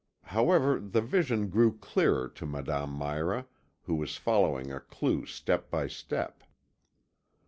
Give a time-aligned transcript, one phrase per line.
[0.23, 3.45] However, the vision grew clearer to Madame Mira,
[3.83, 6.43] who was following a clue step by step.